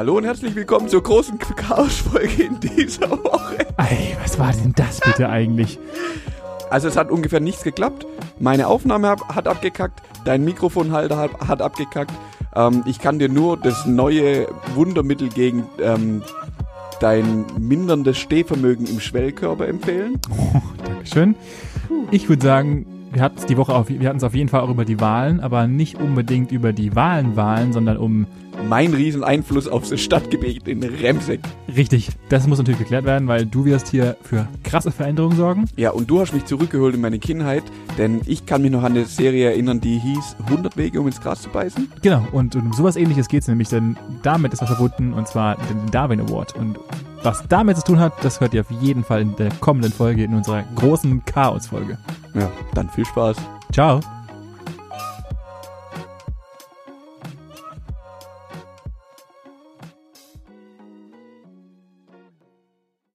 Hallo 0.00 0.16
und 0.16 0.24
herzlich 0.24 0.54
willkommen 0.54 0.88
zur 0.88 1.02
großen 1.02 1.38
Chaos-Folge 1.38 2.44
in 2.44 2.58
dieser 2.58 3.10
Woche. 3.10 3.66
Ey, 3.76 4.16
was 4.22 4.38
war 4.38 4.50
denn 4.50 4.72
das 4.74 4.98
bitte 5.00 5.28
eigentlich? 5.28 5.78
Also 6.70 6.88
es 6.88 6.96
hat 6.96 7.10
ungefähr 7.10 7.40
nichts 7.40 7.64
geklappt. 7.64 8.06
Meine 8.38 8.66
Aufnahme 8.66 9.16
hat 9.28 9.46
abgekackt, 9.46 10.00
dein 10.24 10.42
Mikrofonhalter 10.42 11.18
hat, 11.46 11.60
abgekackt. 11.60 12.12
Ähm, 12.54 12.82
ich 12.86 12.98
kann 12.98 13.18
dir 13.18 13.28
nur 13.28 13.58
das 13.58 13.84
neue 13.84 14.48
Wundermittel 14.74 15.28
gegen 15.28 15.66
ähm, 15.78 16.22
dein 17.00 17.44
minderndes 17.58 18.16
Stehvermögen 18.16 18.86
im 18.86 19.00
Schwellkörper 19.00 19.68
empfehlen. 19.68 20.18
Oh, 20.30 20.62
Dankeschön. 20.82 21.34
Ich 22.12 22.28
würde 22.28 22.42
sagen, 22.42 22.86
wir 23.12 23.22
hatten 23.22 23.38
es 23.38 23.46
die 23.46 23.56
Woche 23.56 23.72
auf, 23.72 23.88
wir 23.88 24.08
hatten 24.08 24.18
es 24.18 24.24
auf 24.24 24.34
jeden 24.34 24.48
Fall 24.48 24.62
auch 24.62 24.68
über 24.68 24.84
die 24.84 25.00
Wahlen, 25.00 25.38
aber 25.38 25.68
nicht 25.68 26.00
unbedingt 26.00 26.50
über 26.50 26.72
die 26.72 26.96
Wahlenwahlen, 26.96 27.72
sondern 27.72 27.98
um 27.98 28.26
Mein 28.68 28.92
Rieseneinfluss 28.92 29.68
auf 29.68 29.88
das 29.88 30.00
Stadtgebiet 30.00 30.66
in 30.66 30.82
Remseck. 30.82 31.40
richtig, 31.74 32.08
das 32.28 32.48
muss 32.48 32.58
natürlich 32.58 32.80
geklärt 32.80 33.04
werden, 33.04 33.28
weil 33.28 33.46
du 33.46 33.64
wirst 33.64 33.88
hier 33.88 34.16
für 34.22 34.48
krasse 34.64 34.90
Veränderungen 34.90 35.36
sorgen. 35.36 35.64
Ja, 35.76 35.90
und 35.90 36.10
du 36.10 36.20
hast 36.20 36.34
mich 36.34 36.44
zurückgeholt 36.46 36.96
in 36.96 37.00
meine 37.00 37.20
Kindheit, 37.20 37.62
denn 37.96 38.22
ich 38.26 38.44
kann 38.44 38.62
mich 38.62 38.72
noch 38.72 38.82
an 38.82 38.92
eine 38.92 39.04
Serie 39.04 39.50
erinnern, 39.50 39.80
die 39.80 39.98
hieß 39.98 40.36
100 40.46 40.76
Wege, 40.76 41.00
um 41.00 41.06
ins 41.06 41.20
Gras 41.20 41.42
zu 41.42 41.48
beißen. 41.50 41.88
Genau, 42.02 42.26
und 42.32 42.56
um 42.56 42.72
sowas 42.72 42.96
ähnliches 42.96 43.28
geht 43.28 43.42
es 43.42 43.48
nämlich, 43.48 43.68
denn 43.68 43.96
damit 44.24 44.52
ist 44.52 44.62
was 44.62 44.68
verbunden, 44.68 45.12
und 45.12 45.28
zwar 45.28 45.56
den 45.56 45.90
Darwin 45.92 46.20
Award. 46.20 46.56
Und 46.56 46.76
was 47.22 47.44
damit 47.48 47.76
zu 47.76 47.84
tun 47.84 48.00
hat, 48.00 48.12
das 48.22 48.40
hört 48.40 48.54
ihr 48.54 48.62
auf 48.62 48.70
jeden 48.70 49.04
Fall 49.04 49.22
in 49.22 49.36
der 49.36 49.50
kommenden 49.60 49.92
Folge, 49.92 50.24
in 50.24 50.34
unserer 50.34 50.64
großen 50.74 51.24
Chaos-Folge. 51.24 51.98
Ja, 52.34 52.50
dann 52.74 52.88
viel 52.90 53.04
Spaß. 53.04 53.36
Ciao. 53.72 54.00